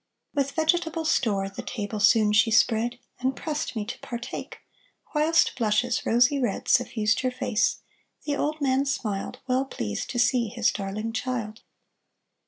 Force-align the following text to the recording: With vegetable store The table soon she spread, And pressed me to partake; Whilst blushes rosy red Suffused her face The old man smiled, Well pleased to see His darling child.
With 0.33 0.53
vegetable 0.53 1.05
store 1.05 1.47
The 1.47 1.61
table 1.61 1.99
soon 1.99 2.33
she 2.33 2.49
spread, 2.49 2.97
And 3.19 3.35
pressed 3.35 3.75
me 3.75 3.85
to 3.85 3.99
partake; 3.99 4.57
Whilst 5.13 5.55
blushes 5.55 6.07
rosy 6.07 6.39
red 6.41 6.67
Suffused 6.67 7.19
her 7.19 7.29
face 7.29 7.81
The 8.25 8.35
old 8.35 8.59
man 8.59 8.85
smiled, 8.87 9.37
Well 9.47 9.65
pleased 9.65 10.09
to 10.09 10.17
see 10.17 10.47
His 10.47 10.71
darling 10.71 11.13
child. 11.13 11.61